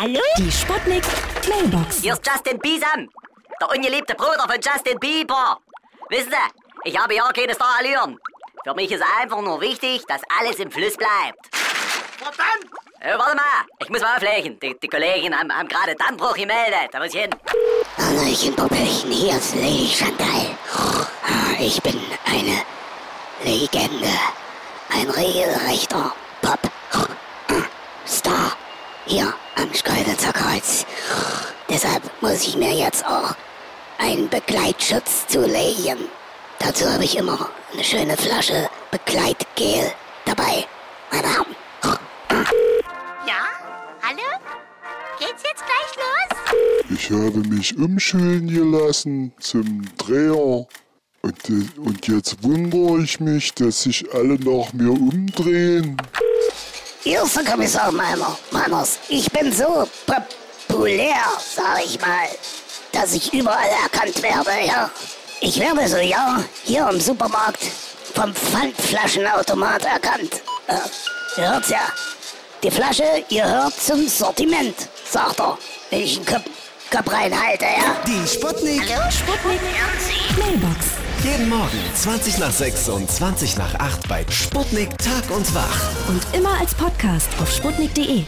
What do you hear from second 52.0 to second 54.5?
jetzt wundere ich mich, dass sich alle